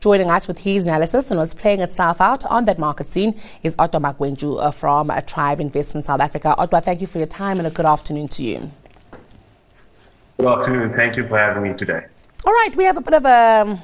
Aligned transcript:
Joining 0.00 0.30
us 0.30 0.46
with 0.46 0.60
his 0.60 0.84
analysis 0.84 1.32
and 1.32 1.40
what's 1.40 1.54
playing 1.54 1.80
itself 1.80 2.20
out 2.20 2.44
on 2.44 2.66
that 2.66 2.78
market 2.78 3.08
scene 3.08 3.34
is 3.64 3.74
Odwa 3.76 4.00
Magwentshu 4.00 4.62
uh, 4.62 4.70
from 4.70 5.10
uh, 5.10 5.20
Trive 5.22 5.58
Investment 5.58 6.04
South 6.04 6.20
Africa. 6.20 6.54
Odwa, 6.56 6.80
thank 6.80 7.00
you 7.00 7.08
for 7.08 7.18
your 7.18 7.26
time 7.26 7.58
and 7.58 7.66
a 7.66 7.70
good 7.70 7.84
afternoon 7.84 8.28
to 8.28 8.44
you. 8.44 8.70
Good 10.36 10.46
afternoon. 10.46 10.94
Thank 10.94 11.16
you 11.16 11.24
for 11.26 11.36
having 11.36 11.64
me 11.64 11.76
today. 11.76 12.06
All 12.44 12.52
right, 12.52 12.76
we 12.76 12.84
have 12.84 12.96
a 12.96 13.00
bit 13.00 13.14
of 13.14 13.24
a 13.24 13.62
um, 13.62 13.80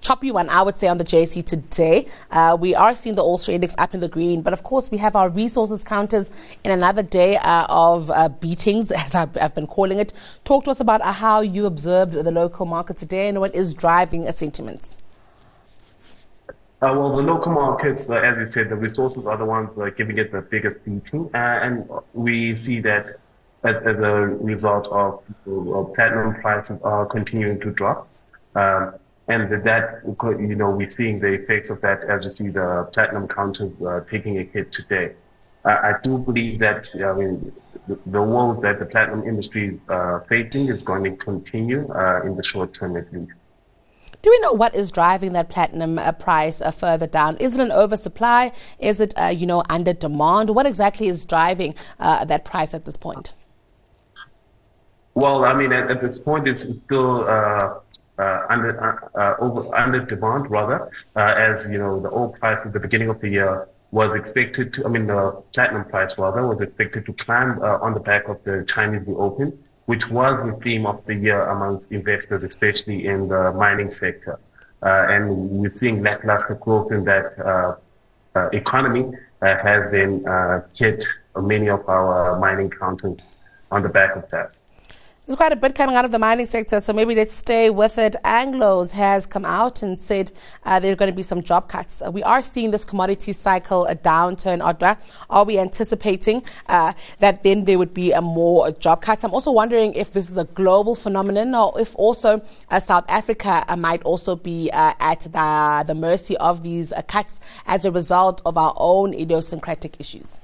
choppy 0.00 0.32
one, 0.32 0.48
I 0.48 0.60
would 0.60 0.76
say, 0.76 0.88
on 0.88 0.98
the 0.98 1.04
JSE 1.04 1.46
today. 1.46 2.08
Uh, 2.32 2.56
we 2.58 2.74
are 2.74 2.92
seeing 2.92 3.14
the 3.14 3.22
All 3.22 3.38
Share 3.38 3.54
Index 3.54 3.76
up 3.78 3.94
in 3.94 4.00
the 4.00 4.08
green, 4.08 4.42
but 4.42 4.52
of 4.52 4.64
course, 4.64 4.90
we 4.90 4.98
have 4.98 5.14
our 5.14 5.28
resources 5.28 5.84
counters 5.84 6.32
in 6.64 6.72
another 6.72 7.04
day 7.04 7.36
uh, 7.36 7.66
of 7.68 8.10
uh, 8.10 8.28
beatings, 8.28 8.90
as 9.04 9.14
I've, 9.14 9.36
I've, 9.40 9.54
been 9.54 9.68
calling 9.68 10.00
it. 10.00 10.12
Talk 10.42 10.64
to 10.64 10.72
us 10.72 10.80
about 10.80 11.00
uh, 11.00 11.12
how 11.12 11.42
you 11.42 11.66
observed 11.66 12.14
the 12.14 12.32
local 12.32 12.66
market 12.66 12.96
today 12.96 13.28
and 13.28 13.38
what 13.38 13.54
is 13.54 13.72
driving 13.72 14.28
sentiments. 14.32 14.96
Uh, 16.84 16.92
well, 16.92 17.16
the 17.16 17.22
local 17.22 17.50
markets, 17.50 18.10
uh, 18.10 18.16
as 18.16 18.36
you 18.36 18.50
said, 18.50 18.68
the 18.68 18.76
resources 18.76 19.24
are 19.24 19.38
the 19.38 19.44
ones 19.44 19.70
uh, 19.78 19.88
giving 19.96 20.18
it 20.18 20.30
the 20.30 20.42
biggest 20.42 20.84
beating, 20.84 21.30
uh, 21.32 21.38
and 21.38 21.88
we 22.12 22.54
see 22.56 22.78
that 22.78 23.16
as, 23.62 23.76
as 23.76 23.96
a 23.96 24.12
result 24.50 24.86
of 24.88 25.22
platinum 25.94 26.34
prices 26.42 26.78
are 26.82 27.06
continuing 27.06 27.58
to 27.58 27.70
drop, 27.70 28.06
um, 28.54 28.96
and 29.28 29.50
that 29.64 30.02
you 30.04 30.56
know 30.56 30.72
we're 30.72 30.90
seeing 30.90 31.18
the 31.18 31.32
effects 31.32 31.70
of 31.70 31.80
that 31.80 32.04
as 32.04 32.26
you 32.26 32.32
see 32.32 32.48
the 32.48 32.86
platinum 32.92 33.26
counters 33.28 33.72
uh, 33.80 34.02
taking 34.10 34.36
a 34.36 34.42
hit 34.42 34.70
today. 34.70 35.14
I 35.64 35.94
do 36.02 36.18
believe 36.18 36.58
that 36.58 36.90
I 36.96 37.14
mean 37.14 37.50
the, 37.88 37.98
the 38.04 38.22
woes 38.22 38.60
that 38.60 38.78
the 38.78 38.84
platinum 38.84 39.22
industry 39.22 39.68
is 39.68 39.80
uh, 39.88 40.20
facing 40.28 40.68
is 40.68 40.82
going 40.82 41.04
to 41.04 41.16
continue 41.16 41.80
in 42.26 42.36
the 42.36 42.44
short 42.44 42.74
term 42.74 42.98
at 42.98 43.10
least. 43.10 43.32
Do 44.24 44.30
we 44.30 44.38
know 44.38 44.54
what 44.54 44.74
is 44.74 44.90
driving 44.90 45.34
that 45.34 45.50
platinum 45.50 45.98
uh, 45.98 46.10
price 46.12 46.62
uh, 46.62 46.70
further 46.70 47.06
down? 47.06 47.36
Is 47.36 47.58
it 47.58 47.62
an 47.62 47.70
oversupply? 47.70 48.52
Is 48.78 49.02
it, 49.02 49.12
uh, 49.18 49.26
you 49.26 49.44
know, 49.44 49.62
under 49.68 49.92
demand? 49.92 50.48
What 50.48 50.64
exactly 50.64 51.08
is 51.08 51.26
driving 51.26 51.74
uh, 52.00 52.24
that 52.24 52.46
price 52.46 52.72
at 52.72 52.86
this 52.86 52.96
point? 52.96 53.34
Well, 55.12 55.44
I 55.44 55.52
mean, 55.52 55.74
at, 55.74 55.90
at 55.90 56.00
this 56.00 56.16
point, 56.16 56.48
it's 56.48 56.62
still 56.62 57.28
uh, 57.28 57.80
uh, 58.16 58.46
under 58.48 59.36
over 59.40 59.76
under 59.76 60.06
demand, 60.06 60.50
rather, 60.50 60.90
as 61.14 61.66
you 61.66 61.76
know, 61.76 62.00
the 62.00 62.08
oil 62.08 62.32
price 62.32 62.64
at 62.64 62.72
the 62.72 62.80
beginning 62.80 63.10
of 63.10 63.20
the 63.20 63.28
year 63.28 63.68
was 63.90 64.14
expected 64.14 64.72
to. 64.72 64.86
I 64.86 64.88
mean, 64.88 65.06
the 65.06 65.42
platinum 65.52 65.84
price 65.84 66.16
rather 66.16 66.48
was 66.48 66.62
expected 66.62 67.04
to 67.04 67.12
climb 67.12 67.58
on 67.58 67.92
the 67.92 68.00
back 68.00 68.28
of 68.28 68.42
the 68.44 68.64
Chinese 68.64 69.06
reopen 69.06 69.63
which 69.86 70.08
was 70.08 70.34
the 70.46 70.56
theme 70.62 70.86
of 70.86 71.04
the 71.04 71.14
year 71.14 71.40
amongst 71.48 71.92
investors, 71.92 72.44
especially 72.44 73.06
in 73.06 73.28
the 73.28 73.52
mining 73.52 73.90
sector. 73.90 74.38
Uh, 74.82 75.06
and 75.08 75.30
we're 75.50 75.70
seeing 75.70 76.02
lackluster 76.02 76.54
growth 76.56 76.92
in 76.92 77.04
that 77.04 77.38
uh, 77.38 77.74
uh, 78.34 78.48
economy 78.52 79.12
uh, 79.42 79.56
has 79.62 79.90
then 79.90 80.26
uh, 80.26 80.60
hit 80.74 81.06
many 81.36 81.68
of 81.68 81.86
our 81.88 82.38
mining 82.38 82.70
counters 82.70 83.18
on 83.70 83.82
the 83.82 83.88
back 83.88 84.16
of 84.16 84.28
that. 84.30 84.52
There's 85.26 85.36
quite 85.36 85.52
a 85.52 85.56
bit 85.56 85.74
coming 85.74 85.96
out 85.96 86.04
of 86.04 86.10
the 86.10 86.18
mining 86.18 86.44
sector, 86.44 86.80
so 86.80 86.92
maybe 86.92 87.14
let's 87.14 87.32
stay 87.32 87.70
with 87.70 87.96
it. 87.96 88.14
Anglos 88.26 88.92
has 88.92 89.24
come 89.24 89.46
out 89.46 89.80
and 89.80 89.98
said 89.98 90.30
uh, 90.66 90.78
there 90.78 90.92
are 90.92 90.96
going 90.96 91.10
to 91.10 91.16
be 91.16 91.22
some 91.22 91.42
job 91.42 91.66
cuts. 91.66 92.02
Uh, 92.02 92.10
we 92.10 92.22
are 92.22 92.42
seeing 92.42 92.72
this 92.72 92.84
commodity 92.84 93.32
cycle 93.32 93.86
a 93.86 93.94
downturn. 93.94 94.60
Are 95.30 95.44
we 95.46 95.58
anticipating 95.58 96.44
uh, 96.68 96.92
that 97.20 97.42
then 97.42 97.64
there 97.64 97.78
would 97.78 97.94
be 97.94 98.12
a 98.12 98.20
more 98.20 98.70
job 98.72 99.00
cuts? 99.00 99.24
I'm 99.24 99.32
also 99.32 99.50
wondering 99.50 99.94
if 99.94 100.12
this 100.12 100.28
is 100.28 100.36
a 100.36 100.44
global 100.44 100.94
phenomenon 100.94 101.54
or 101.54 101.80
if 101.80 101.96
also 101.96 102.42
uh, 102.70 102.78
South 102.78 103.06
Africa 103.08 103.64
uh, 103.66 103.76
might 103.76 104.02
also 104.02 104.36
be 104.36 104.70
uh, 104.74 104.92
at 105.00 105.20
the, 105.20 105.84
the 105.86 105.94
mercy 105.94 106.36
of 106.36 106.62
these 106.62 106.92
cuts 107.08 107.40
as 107.64 107.86
a 107.86 107.90
result 107.90 108.42
of 108.44 108.58
our 108.58 108.74
own 108.76 109.14
idiosyncratic 109.14 109.98
issues. 109.98 110.38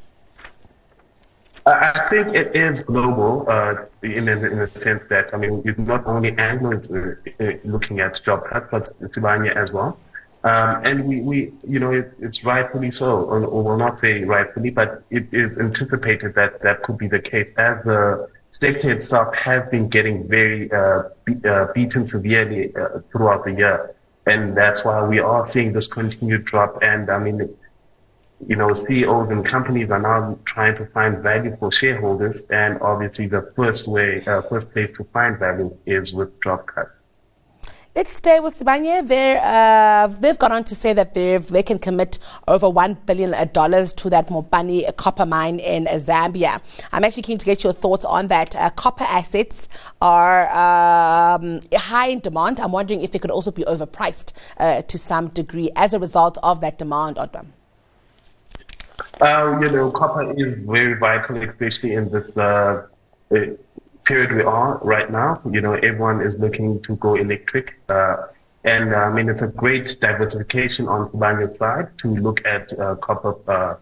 I 1.66 2.06
think 2.09 2.34
it 2.34 2.56
is 2.56 2.82
global 2.82 3.48
uh, 3.48 3.84
in, 4.03 4.28
in, 4.28 4.44
in 4.44 4.59
the 4.59 4.71
sense 4.75 5.03
that, 5.10 5.34
I 5.34 5.37
mean, 5.37 5.62
it's 5.65 5.78
not 5.78 6.06
only 6.06 6.37
Anglo 6.38 6.72
uh, 6.72 7.44
uh, 7.44 7.53
looking 7.65 8.00
at 8.00 8.22
job 8.25 8.44
cuts, 8.44 8.71
but 8.71 9.10
Sibanye 9.12 9.54
as 9.54 9.72
well. 9.72 9.98
Um, 10.43 10.84
and 10.84 11.06
we, 11.06 11.21
we, 11.21 11.53
you 11.69 11.78
know, 11.78 11.93
it, 11.93 12.12
it's 12.19 12.43
rightfully 12.44 12.91
so, 12.91 13.25
or, 13.25 13.44
or 13.44 13.62
will 13.62 13.76
not 13.76 13.98
say 13.98 14.25
rightfully, 14.25 14.71
but 14.71 15.03
it 15.10 15.32
is 15.32 15.59
anticipated 15.59 16.34
that 16.34 16.62
that 16.62 16.82
could 16.82 16.97
be 16.97 17.09
the 17.09 17.21
case 17.21 17.53
as 17.59 17.84
the 17.84 18.28
sector 18.50 18.91
itself 18.91 19.34
has 19.34 19.69
been 19.71 19.88
getting 19.88 20.27
very 20.28 20.72
uh, 20.72 21.03
be, 21.27 21.34
uh, 21.44 21.66
beaten 21.75 22.06
severely 22.06 22.75
uh, 22.75 23.00
throughout 23.12 23.44
the 23.44 23.53
year. 23.53 23.94
And 24.27 24.56
that's 24.56 24.84
why 24.84 25.06
we 25.06 25.19
are 25.19 25.47
seeing 25.47 25.72
this 25.72 25.87
continued 25.87 26.47
drop. 26.47 26.82
And 26.82 27.10
I 27.10 27.19
mean, 27.19 27.54
you 28.47 28.56
know, 28.56 28.73
CEOs 28.75 29.31
and 29.31 29.45
companies 29.45 29.91
are 29.91 30.01
now 30.01 30.39
trying 30.45 30.77
to 30.77 30.87
find 30.87 31.23
value 31.23 31.56
for 31.56 31.71
shareholders, 31.71 32.47
and 32.47 32.78
obviously 32.81 33.27
the 33.27 33.53
first 33.56 33.87
way, 33.87 34.25
uh, 34.25 34.43
first 34.43 34.73
place 34.73 34.93
to 34.93 35.05
find 35.12 35.39
value 35.39 35.77
is 35.87 36.12
with 36.12 36.43
job 36.43 36.67
cuts. 36.67 37.01
Let's 37.93 38.12
stay 38.12 38.39
with 38.39 38.56
Sibanye. 38.56 39.03
Uh, 39.43 40.06
they've 40.06 40.39
gone 40.39 40.53
on 40.53 40.62
to 40.65 40.77
say 40.77 40.93
that 40.93 41.12
they 41.12 41.62
can 41.65 41.81
commit 41.81 42.21
over 42.47 42.69
$1 42.69 43.05
billion 43.05 43.33
to 43.33 44.11
that 44.11 44.28
Mopani 44.28 44.97
copper 44.97 45.27
mine 45.27 45.59
in 45.59 45.87
Zambia. 45.87 46.62
I'm 46.93 47.03
actually 47.03 47.25
keen 47.25 47.39
to 47.39 47.45
get 47.45 47.65
your 47.65 47.72
thoughts 47.72 48.05
on 48.05 48.28
that. 48.28 48.55
Uh, 48.55 48.71
copper 48.71 49.03
assets 49.03 49.69
are 50.01 50.43
um, 50.51 51.59
high 51.75 52.11
in 52.11 52.21
demand. 52.21 52.61
I'm 52.61 52.71
wondering 52.71 53.01
if 53.01 53.11
they 53.11 53.19
could 53.19 53.33
also 53.33 53.51
be 53.51 53.65
overpriced 53.65 54.34
uh, 54.59 54.83
to 54.83 54.97
some 54.97 55.27
degree 55.28 55.71
as 55.75 55.93
a 55.93 55.99
result 55.99 56.39
of 56.45 56.61
that 56.61 56.78
demand, 56.78 57.17
Odwa. 57.17 57.45
Uh, 59.21 59.59
you 59.61 59.69
know, 59.71 59.91
copper 59.91 60.33
is 60.39 60.55
very 60.67 60.95
vital, 60.95 61.37
especially 61.43 61.93
in 61.93 62.11
this 62.11 62.35
uh, 62.39 62.87
period 64.05 64.33
we 64.33 64.43
are 64.43 64.79
right 64.83 65.11
now. 65.11 65.41
You 65.45 65.61
know, 65.61 65.75
everyone 65.75 66.23
is 66.23 66.39
looking 66.39 66.81
to 66.83 66.97
go 66.97 67.17
electric. 67.17 67.79
Uh, 67.91 68.29
and 68.65 68.95
uh, 68.95 68.99
I 68.99 69.13
mean, 69.13 69.29
it's 69.29 69.43
a 69.43 69.49
great 69.49 69.97
diversification 70.01 70.89
on 70.89 71.11
Sibanye's 71.11 71.59
side 71.59 71.99
to 71.99 72.09
look 72.09 72.47
at 72.47 72.73
uh, 72.79 72.97
copper 72.97 73.35
uh, 73.47 73.77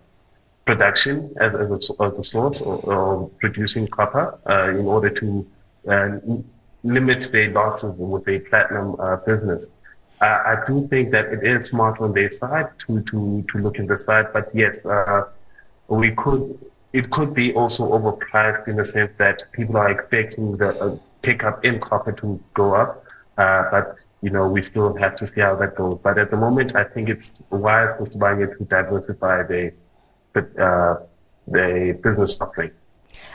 production 0.65 1.33
as, 1.41 1.55
as, 1.55 1.71
a, 1.71 2.03
as 2.03 2.19
a 2.19 2.25
source 2.25 2.61
or 2.61 3.29
producing 3.39 3.87
copper 3.87 4.39
in 4.77 4.87
order 4.87 5.11
to 5.11 5.47
limit 6.83 7.29
their 7.33 7.51
losses 7.51 7.95
with 7.97 8.27
a 8.29 8.41
platinum 8.41 8.97
business. 9.25 9.67
I, 10.21 10.27
I 10.27 10.65
do 10.67 10.87
think 10.89 11.13
that 11.13 11.27
it 11.27 11.45
is 11.45 11.69
smart 11.69 12.01
on 12.01 12.13
their 12.13 12.31
side 12.31 12.67
to, 12.87 13.03
to, 13.03 13.45
to 13.51 13.59
look 13.59 13.79
in 13.79 13.87
the 13.87 13.99
side, 13.99 14.33
but 14.33 14.49
yes, 14.53 14.85
uh, 14.85 15.25
we 15.89 16.13
could, 16.13 16.59
it 16.93 17.11
could 17.11 17.35
be 17.35 17.55
also 17.55 17.85
overpriced 17.85 18.69
in 18.69 18.77
the 18.77 18.85
sense 18.85 19.13
that 19.19 19.45
people 19.53 19.77
are 19.77 19.91
expecting 19.91 20.57
the 20.57 20.71
uh, 20.81 20.97
pickup 21.23 21.65
in 21.65 21.79
copper 21.81 22.13
to 22.13 22.43
go 22.55 22.75
up, 22.75 23.05
uh, 23.37 23.65
but 23.71 23.99
you 24.21 24.31
know, 24.31 24.49
we 24.49 24.63
still 24.63 24.97
have 24.97 25.15
to 25.17 25.27
see 25.27 25.41
how 25.41 25.55
that 25.55 25.77
goes. 25.77 25.99
But 26.03 26.19
at 26.19 26.31
the 26.31 26.37
moment, 26.37 26.75
I 26.75 26.85
think 26.85 27.09
it's 27.09 27.43
wise 27.51 27.97
for 27.97 28.07
Sibanye 28.07 28.59
to 28.59 28.65
diversify 28.65 29.45
the, 29.45 29.73
uh, 30.35 30.97
the 31.47 31.99
business 32.03 32.41
offering. 32.41 32.73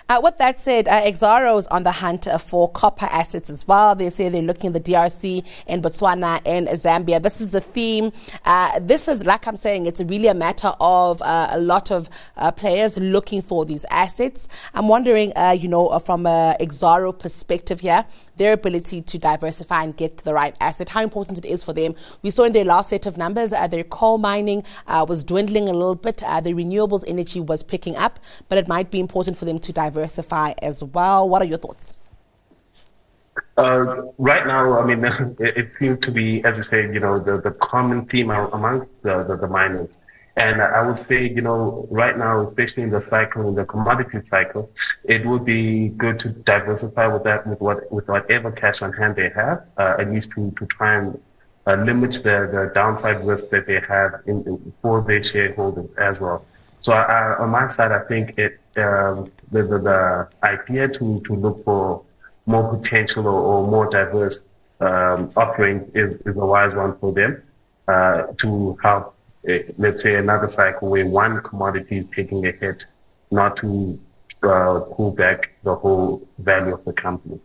Uh, 0.09 0.19
with 0.22 0.38
that 0.38 0.59
said, 0.59 0.88
uh, 0.88 1.02
Exxaro 1.02 1.58
is 1.58 1.66
on 1.68 1.84
the 1.84 1.91
hunt 1.91 2.28
uh, 2.28 2.38
for 2.38 2.69
copper 2.69 3.06
assets 3.06 3.50
as 3.50 3.66
well. 3.68 3.96
They 3.96 4.09
say 4.09 4.28
they're 4.28 4.41
looking 4.41 4.75
at 4.75 4.84
the 4.84 4.91
DRC 4.91 5.64
in 5.66 5.81
Botswana 5.81 6.41
and 6.46 6.68
Zambia. 6.68 7.22
This 7.22 7.40
is 7.40 7.52
the 7.52 7.62
theme. 7.62 8.12
Uh, 8.44 8.80
this 8.81 9.08
is, 9.08 9.25
like 9.25 9.47
I'm 9.47 9.56
saying, 9.56 9.86
it's 9.86 10.02
really 10.02 10.28
a 10.28 10.34
matter 10.34 10.74
of 10.80 11.22
uh, 11.22 11.47
a 11.52 11.59
lot 11.59 11.90
of 11.90 12.09
uh, 12.36 12.52
players 12.52 12.97
looking 12.97 13.41
for 13.41 13.64
these 13.66 13.86
assets. 13.90 14.50
I'm 14.74 14.90
wondering, 14.90 15.31
you 15.58 15.69
know, 15.69 15.97
from 16.00 16.25
an 16.25 16.58
Exxaro 16.59 17.18
perspective 17.18 17.79
here, 17.79 18.06
their 18.35 18.53
ability 18.53 19.02
to 19.02 19.17
diversify 19.17 19.84
and 19.84 19.96
get 19.96 20.17
the 20.17 20.34
right 20.34 20.56
asset, 20.59 20.90
how 20.90 21.03
important 21.03 21.38
it 21.38 21.46
is 21.46 21.64
for 21.64 21.72
them. 21.72 21.96
We 22.22 22.29
saw 22.32 22.44
in 22.44 22.53
their 22.53 22.66
last 22.66 22.90
set 22.90 23.06
of 23.06 23.17
numbers, 23.17 23.53
uh, 23.53 23.67
their 23.67 23.84
coal 23.84 24.17
mining 24.17 24.64
uh, 24.88 25.06
was 25.08 25.23
dwindling 25.23 25.70
a 25.70 25.73
little 25.73 25.96
bit, 25.96 26.23
uh, 26.23 26.41
the 26.41 26.53
renewables 26.53 27.03
energy 27.08 27.40
was 27.40 27.64
picking 27.64 27.96
up, 27.96 28.20
but 28.49 28.58
it 28.58 28.67
might 28.67 28.91
be 28.91 28.99
important 28.99 29.38
for 29.38 29.46
them 29.46 29.59
to 29.59 29.72
diversify 29.72 29.92
as 29.97 30.84
well. 30.84 31.29
What 31.29 31.41
are 31.41 31.45
your 31.45 31.57
thoughts? 31.57 31.93
Uh, 33.57 34.03
right 34.17 34.45
now, 34.45 34.79
I 34.79 34.85
mean, 34.85 35.03
it, 35.40 35.57
it, 35.57 35.72
seems 35.79 35.99
to 35.99 36.11
be, 36.11 36.43
as 36.43 36.57
you 36.57 36.63
say, 36.63 36.91
you 36.93 36.99
know, 36.99 37.19
the, 37.19 37.40
the 37.41 37.51
common 37.51 38.05
theme 38.05 38.29
among 38.29 38.87
the, 39.01 39.23
the, 39.23 39.37
the 39.37 39.47
miners 39.47 39.95
and 40.35 40.61
I 40.61 40.85
would 40.85 40.99
say, 40.99 41.29
you 41.29 41.41
know, 41.41 41.87
right 41.91 42.17
now, 42.17 42.41
especially 42.41 42.84
in 42.84 42.90
the 42.90 43.01
cycle, 43.01 43.49
in 43.49 43.55
the 43.55 43.66
commodity 43.66 44.19
cycle, 44.25 44.72
it 45.03 45.23
would 45.25 45.45
be 45.45 45.90
good 45.90 46.19
to 46.22 46.29
diversify 46.29 47.07
with 47.07 47.23
that, 47.25 47.46
with 47.46 47.61
what, 47.61 47.91
with 47.91 48.07
whatever 48.07 48.51
cash 48.51 48.81
on 48.81 48.93
hand 48.93 49.16
they 49.16 49.29
have, 49.29 49.66
uh, 49.78 49.97
at 49.99 50.09
least 50.09 50.31
to, 50.31 50.49
to 50.51 50.66
try 50.66 50.96
and 50.96 51.22
uh, 51.67 51.75
limit 51.75 52.13
the, 52.13 52.49
the 52.51 52.72
downside 52.73 53.23
risk 53.23 53.49
that 53.49 53.67
they 53.67 53.79
have 53.87 54.22
in, 54.25 54.43
in, 54.47 54.73
for 54.81 55.01
their 55.01 55.22
shareholders 55.22 55.93
as 55.97 56.19
well. 56.19 56.43
So 56.79 56.93
I, 56.93 57.37
on 57.37 57.49
my 57.49 57.69
side, 57.69 57.91
I 57.91 57.99
think 57.99 58.37
it, 58.39 58.59
um, 58.78 59.31
the, 59.53 59.64
the, 59.64 59.79
the, 59.79 60.29
idea 60.44 60.88
to, 60.88 61.22
to 61.28 61.34
look 61.34 61.64
for 61.64 62.03
more 62.46 62.76
potential 62.76 63.28
or, 63.28 63.41
or 63.41 63.67
more 63.76 63.90
diverse 63.90 64.47
um, 64.82 65.32
offering 65.38 65.90
is, 65.94 66.16
is 66.28 66.35
a 66.35 66.46
wise 66.46 66.73
one 66.76 66.97
for 67.00 67.14
them. 67.14 67.41
uh, 67.88 68.28
to 68.38 68.78
help, 68.84 69.16
uh, 69.50 69.53
let's 69.78 70.02
say, 70.02 70.16
another 70.16 70.50
cycle 70.50 70.90
where 70.90 71.05
one 71.05 71.41
commodity 71.41 71.97
is 71.97 72.05
taking 72.16 72.46
a 72.47 72.52
hit, 72.52 72.85
not 73.32 73.58
to 73.58 74.00
uh, 74.44 74.82
pull 74.96 75.11
back 75.11 75.52
the 75.64 75.76
whole 75.76 76.28
value 76.40 76.73
of 76.73 76.84
the 76.85 76.94
company. 76.94 77.40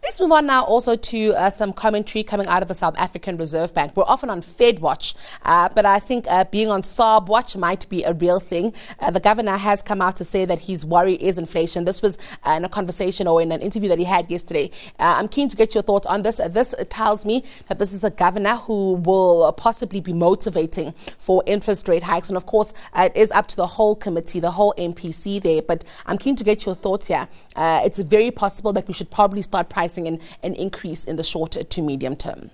Let's 0.00 0.20
move 0.20 0.30
on 0.30 0.46
now 0.46 0.62
also 0.64 0.94
to 0.94 1.32
uh, 1.32 1.50
some 1.50 1.72
commentary 1.72 2.22
coming 2.22 2.46
out 2.46 2.62
of 2.62 2.68
the 2.68 2.74
South 2.74 2.96
African 2.98 3.36
Reserve 3.36 3.74
Bank. 3.74 3.96
We're 3.96 4.04
often 4.04 4.30
on 4.30 4.42
Fed 4.42 4.78
watch, 4.78 5.16
uh, 5.42 5.68
but 5.74 5.84
I 5.84 5.98
think 5.98 6.24
uh, 6.28 6.44
being 6.44 6.70
on 6.70 6.82
SARB 6.82 7.26
watch 7.26 7.56
might 7.56 7.86
be 7.88 8.04
a 8.04 8.12
real 8.12 8.38
thing. 8.38 8.74
Uh, 9.00 9.10
the 9.10 9.18
governor 9.18 9.56
has 9.56 9.82
come 9.82 10.00
out 10.00 10.14
to 10.16 10.24
say 10.24 10.44
that 10.44 10.60
his 10.60 10.86
worry 10.86 11.14
is 11.14 11.36
inflation. 11.36 11.84
This 11.84 12.00
was 12.00 12.16
uh, 12.44 12.52
in 12.52 12.64
a 12.64 12.68
conversation 12.68 13.26
or 13.26 13.42
in 13.42 13.50
an 13.50 13.60
interview 13.60 13.88
that 13.88 13.98
he 13.98 14.04
had 14.04 14.30
yesterday. 14.30 14.70
Uh, 15.00 15.16
I'm 15.18 15.26
keen 15.26 15.48
to 15.48 15.56
get 15.56 15.74
your 15.74 15.82
thoughts 15.82 16.06
on 16.06 16.22
this. 16.22 16.36
this 16.36 16.76
tells 16.90 17.26
me 17.26 17.42
that 17.66 17.80
this 17.80 17.92
is 17.92 18.04
a 18.04 18.10
governor 18.10 18.54
who 18.54 18.94
will 18.94 19.52
possibly 19.52 20.00
be 20.00 20.12
motivating 20.12 20.92
for 21.18 21.42
interest 21.44 21.88
rate 21.88 22.04
hikes. 22.04 22.28
And 22.28 22.36
of 22.36 22.46
course, 22.46 22.72
it 22.96 23.16
is 23.16 23.32
up 23.32 23.48
to 23.48 23.56
the 23.56 23.66
whole 23.66 23.96
committee, 23.96 24.38
the 24.38 24.52
whole 24.52 24.74
MPC 24.78 25.42
there. 25.42 25.60
But 25.60 25.84
I'm 26.06 26.18
keen 26.18 26.36
to 26.36 26.44
get 26.44 26.64
your 26.66 26.76
thoughts 26.76 27.08
here. 27.08 27.28
it's 27.56 27.98
very 27.98 28.30
possible 28.30 28.72
that 28.74 28.86
we 28.86 28.94
should 28.94 29.10
probably 29.10 29.42
start 29.42 29.68
pricing 29.68 29.87
an, 29.96 30.20
an 30.42 30.54
increase 30.54 31.04
in 31.04 31.16
the 31.16 31.22
short 31.22 31.52
to 31.52 31.82
medium 31.82 32.16
term? 32.16 32.50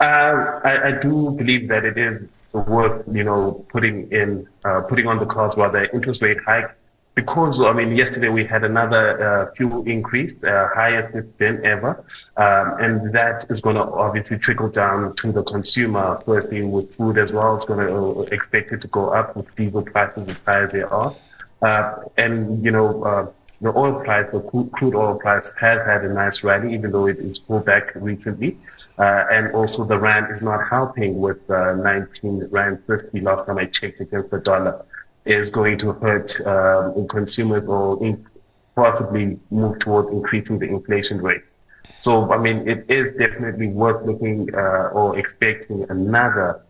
Uh, 0.00 0.60
I, 0.64 0.88
I, 0.88 1.00
do 1.00 1.32
believe 1.32 1.66
that 1.68 1.84
it 1.84 1.98
is 1.98 2.28
worth, 2.52 3.04
you 3.10 3.24
know, 3.24 3.66
putting 3.68 4.10
in, 4.12 4.46
uh, 4.64 4.82
putting 4.82 5.08
on 5.08 5.18
the 5.18 5.26
cards 5.26 5.56
rather 5.56 5.88
interest 5.92 6.22
rate 6.22 6.38
hike 6.46 6.70
because 7.18 7.60
I 7.60 7.72
mean 7.72 7.96
yesterday 7.96 8.28
we 8.28 8.44
had 8.44 8.62
another 8.62 9.04
uh, 9.28 9.54
fuel 9.56 9.82
increase, 9.88 10.34
uh, 10.44 10.68
highest 10.72 11.16
it's 11.16 11.64
ever, 11.74 11.92
um, 12.36 12.66
and 12.84 13.12
that 13.12 13.44
is 13.50 13.60
going 13.60 13.74
to 13.74 13.86
obviously 14.04 14.38
trickle 14.38 14.68
down 14.68 15.16
to 15.16 15.32
the 15.32 15.42
consumer. 15.42 16.22
Firstly, 16.24 16.62
with 16.62 16.94
food 16.94 17.18
as 17.18 17.32
well, 17.32 17.56
it's 17.56 17.66
going 17.70 17.84
to 17.84 17.92
uh, 17.92 18.36
expect 18.36 18.70
it 18.70 18.80
to 18.82 18.88
go 18.98 19.08
up 19.20 19.34
with 19.34 19.46
diesel 19.56 19.82
prices 19.82 20.28
as 20.28 20.40
high 20.46 20.60
as 20.66 20.70
they 20.70 20.82
are, 20.82 21.12
uh, 21.62 21.94
and 22.16 22.64
you 22.64 22.70
know 22.70 23.02
uh, 23.02 23.26
the 23.60 23.76
oil 23.76 24.02
price, 24.04 24.30
the 24.30 24.40
crude 24.40 24.94
oil 24.94 25.18
price 25.18 25.52
has 25.60 25.84
had 25.86 26.04
a 26.04 26.12
nice 26.12 26.44
rally, 26.44 26.72
even 26.74 26.92
though 26.92 27.06
it 27.06 27.18
is 27.18 27.38
pulled 27.38 27.66
back 27.66 27.94
recently. 27.96 28.56
Uh, 28.98 29.24
and 29.30 29.54
also 29.54 29.84
the 29.84 29.98
rand 29.98 30.32
is 30.32 30.42
not 30.42 30.68
helping 30.68 31.20
with 31.20 31.48
uh, 31.50 31.74
19 31.74 32.48
rand 32.50 32.82
50 32.86 33.20
last 33.20 33.46
time 33.46 33.58
I 33.58 33.66
checked 33.66 34.00
against 34.00 34.30
the 34.30 34.40
dollar 34.40 34.84
is 35.24 35.50
going 35.50 35.78
to 35.78 35.92
hurt 35.92 36.40
um, 36.46 37.06
consumers 37.06 37.64
or 37.68 38.02
in, 38.04 38.26
possibly 38.74 39.38
move 39.50 39.78
towards 39.80 40.10
increasing 40.10 40.58
the 40.58 40.66
inflation 40.66 41.18
rate. 41.18 41.42
So, 41.98 42.32
I 42.32 42.38
mean, 42.38 42.66
it 42.68 42.90
is 42.90 43.16
definitely 43.16 43.68
worth 43.68 44.04
looking 44.06 44.52
uh, 44.54 44.90
or 44.92 45.18
expecting 45.18 45.84
another 45.90 46.62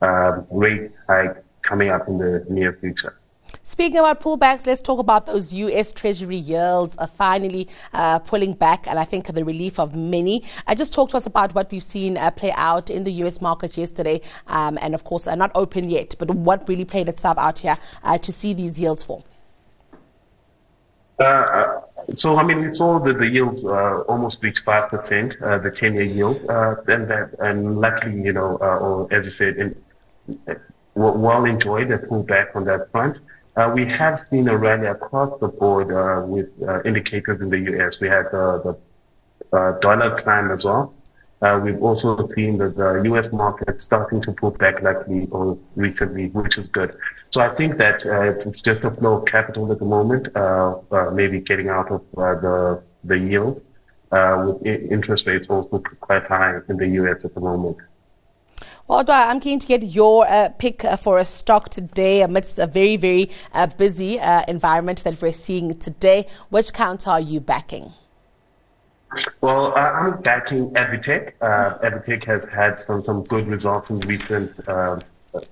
um, 0.00 0.46
rate 0.50 0.92
hike 1.08 1.42
coming 1.62 1.88
up 1.88 2.06
in 2.08 2.18
the 2.18 2.44
near 2.48 2.74
future. 2.74 3.16
Speaking 3.66 3.98
about 3.98 4.20
pullbacks, 4.20 4.66
let's 4.66 4.82
talk 4.82 4.98
about 4.98 5.24
those 5.24 5.54
U.S. 5.54 5.90
Treasury 5.90 6.36
yields 6.36 6.98
are 6.98 7.06
finally 7.06 7.66
uh, 7.94 8.18
pulling 8.18 8.52
back, 8.52 8.86
and 8.86 8.98
I 8.98 9.04
think 9.04 9.26
the 9.26 9.42
relief 9.42 9.80
of 9.80 9.96
many. 9.96 10.44
I 10.66 10.74
just 10.74 10.92
talked 10.92 11.12
to 11.12 11.16
us 11.16 11.24
about 11.24 11.54
what 11.54 11.70
we've 11.72 11.82
seen 11.82 12.18
uh, 12.18 12.30
play 12.30 12.52
out 12.56 12.90
in 12.90 13.04
the 13.04 13.12
U.S. 13.24 13.40
market 13.40 13.78
yesterday, 13.78 14.20
um, 14.48 14.76
and 14.82 14.94
of 14.94 15.04
course, 15.04 15.26
uh, 15.26 15.34
not 15.34 15.50
open 15.54 15.88
yet, 15.88 16.14
but 16.18 16.30
what 16.30 16.68
really 16.68 16.84
played 16.84 17.08
itself 17.08 17.38
out 17.38 17.60
here 17.60 17.78
uh, 18.02 18.18
to 18.18 18.30
see 18.30 18.52
these 18.52 18.78
yields 18.78 19.02
fall. 19.02 19.24
Uh, 21.18 21.80
so, 22.12 22.36
I 22.36 22.42
mean, 22.42 22.60
we 22.60 22.70
saw 22.70 22.98
that 22.98 23.18
the 23.18 23.26
yields 23.26 23.64
uh, 23.64 24.02
almost 24.02 24.42
reached 24.42 24.66
5%, 24.66 25.42
uh, 25.42 25.58
the 25.58 25.70
10 25.70 25.94
year 25.94 26.02
yield, 26.02 26.44
uh, 26.50 26.76
and 26.86 27.10
that, 27.10 27.34
and 27.38 27.78
luckily, 27.78 28.20
you 28.24 28.34
know, 28.34 28.56
or 28.56 29.10
as 29.10 29.24
you 29.24 29.32
said, 29.32 29.56
in, 29.56 29.82
well 30.94 31.46
enjoyed 31.46 31.90
a 31.90 31.98
pullback 31.98 32.54
on 32.54 32.66
that 32.66 32.90
front. 32.90 33.20
Uh, 33.56 33.70
we 33.72 33.84
have 33.84 34.18
seen 34.18 34.48
a 34.48 34.56
rally 34.56 34.86
across 34.86 35.38
the 35.38 35.46
board 35.46 35.92
uh, 35.92 36.26
with 36.26 36.50
uh, 36.66 36.82
indicators 36.82 37.40
in 37.40 37.50
the 37.50 37.60
U.S. 37.72 38.00
We 38.00 38.08
had 38.08 38.26
uh, 38.26 38.58
the 38.58 38.78
uh, 39.52 39.78
dollar 39.78 40.20
climb 40.20 40.50
as 40.50 40.64
well. 40.64 40.92
Uh, 41.40 41.60
we've 41.62 41.80
also 41.80 42.26
seen 42.28 42.58
that 42.58 42.76
the 42.76 43.02
U.S. 43.04 43.32
market 43.32 43.80
starting 43.80 44.20
to 44.22 44.32
pull 44.32 44.50
back 44.52 44.82
likely 44.82 45.28
or 45.30 45.56
recently, 45.76 46.30
which 46.30 46.58
is 46.58 46.68
good. 46.68 46.96
So 47.30 47.42
I 47.42 47.48
think 47.54 47.76
that 47.78 48.04
it's 48.04 48.60
just 48.60 48.82
a 48.82 48.90
flow 48.90 49.18
of 49.18 49.26
capital 49.26 49.70
at 49.70 49.78
the 49.78 49.84
moment, 49.84 50.28
maybe 51.14 51.40
getting 51.40 51.68
out 51.68 51.90
of 51.90 52.02
the 52.14 52.82
the 53.04 53.18
yields, 53.18 53.62
with 54.10 54.64
interest 54.64 55.26
rates 55.26 55.48
also 55.48 55.80
quite 56.00 56.24
high 56.24 56.60
in 56.68 56.76
the 56.76 56.88
U.S. 57.00 57.24
at 57.24 57.34
the 57.34 57.40
moment. 57.40 57.76
Well, 58.86 59.02
I'm 59.08 59.40
keen 59.40 59.58
to 59.60 59.66
get 59.66 59.82
your 59.82 60.28
uh, 60.28 60.50
pick 60.58 60.84
uh, 60.84 60.98
for 60.98 61.16
a 61.16 61.24
stock 61.24 61.70
today 61.70 62.20
amidst 62.20 62.58
a 62.58 62.66
very, 62.66 62.98
very 62.98 63.30
uh, 63.54 63.66
busy 63.66 64.20
uh, 64.20 64.42
environment 64.46 65.04
that 65.04 65.22
we're 65.22 65.32
seeing 65.32 65.78
today. 65.78 66.26
Which 66.50 66.74
counter 66.74 67.10
are 67.10 67.20
you 67.20 67.40
backing? 67.40 67.92
Well, 69.40 69.72
uh, 69.74 69.92
I'm 69.92 70.20
backing 70.20 70.70
ADvTECH. 70.74 71.32
Uh, 71.40 71.78
ADvTECH 71.78 72.24
has 72.24 72.44
had 72.46 72.78
some, 72.78 73.02
some 73.02 73.24
good 73.24 73.46
results 73.46 73.88
in 73.88 74.00
recent 74.00 74.52
uh, 74.68 75.00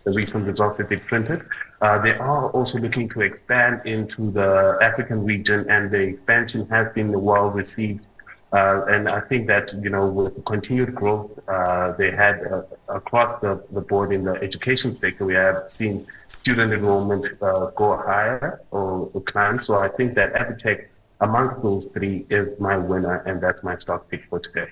the 0.04 0.12
recent 0.12 0.46
results 0.46 0.78
that 0.78 0.88
they 0.88 0.96
printed. 0.96 1.42
Uh, 1.80 1.98
they 2.00 2.12
are 2.12 2.50
also 2.50 2.78
looking 2.78 3.08
to 3.08 3.22
expand 3.22 3.82
into 3.84 4.30
the 4.30 4.78
African 4.80 5.24
region, 5.24 5.68
and 5.68 5.90
the 5.90 6.00
expansion 6.00 6.68
has 6.68 6.92
been 6.92 7.20
well 7.20 7.50
received 7.50 8.04
uh, 8.52 8.84
and 8.88 9.08
I 9.08 9.20
think 9.20 9.46
that, 9.48 9.72
you 9.82 9.90
know, 9.90 10.06
with 10.08 10.44
continued 10.44 10.94
growth 10.94 11.30
uh, 11.48 11.92
they 11.92 12.10
had 12.10 12.44
uh, 12.44 12.62
across 12.88 13.40
the, 13.40 13.64
the 13.70 13.80
board 13.80 14.12
in 14.12 14.24
the 14.24 14.34
education 14.34 14.94
sector, 14.94 15.24
we 15.24 15.34
have 15.34 15.70
seen 15.70 16.06
student 16.28 16.72
enrollment 16.72 17.28
uh, 17.40 17.66
go 17.70 17.96
higher 17.96 18.60
or, 18.70 19.10
or 19.14 19.20
climb. 19.22 19.60
So 19.60 19.74
I 19.76 19.88
think 19.88 20.14
that 20.16 20.34
ADvTECH 20.34 20.86
amongst 21.20 21.62
those 21.62 21.86
three 21.86 22.26
is 22.30 22.58
my 22.58 22.76
winner, 22.76 23.18
and 23.26 23.40
that's 23.40 23.62
my 23.62 23.76
stock 23.78 24.08
pick 24.10 24.24
for 24.28 24.40
today. 24.40 24.68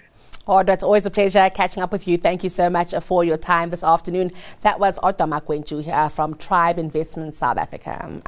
Oh, 0.46 0.62
that's 0.64 0.82
always 0.82 1.06
a 1.06 1.10
pleasure 1.10 1.48
catching 1.50 1.82
up 1.82 1.92
with 1.92 2.08
you. 2.08 2.18
Thank 2.18 2.42
you 2.42 2.50
so 2.50 2.68
much 2.68 2.92
for 3.02 3.22
your 3.22 3.36
time 3.36 3.70
this 3.70 3.84
afternoon. 3.84 4.32
That 4.62 4.80
was 4.80 4.98
Odwa 4.98 5.40
Magwentshu 5.40 5.86
uh, 5.86 6.08
from 6.08 6.34
Trive 6.34 6.76
Investments 6.76 7.38
South 7.38 7.56
Africa. 7.56 8.20